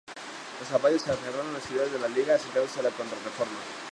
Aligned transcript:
Las 0.59 0.71
abadías 0.71 1.03
se 1.03 1.11
aferran 1.11 1.45
a 1.49 1.51
las 1.51 1.69
ideas 1.69 1.91
de 1.91 1.99
la 1.99 2.07
Liga, 2.07 2.33
acercándose 2.33 2.79
a 2.79 2.83
la 2.89 2.89
Contrarreforma. 2.89 3.59